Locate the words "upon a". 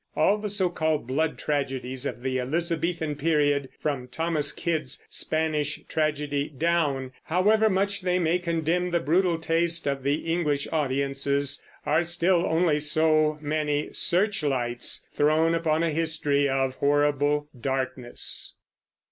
15.53-15.91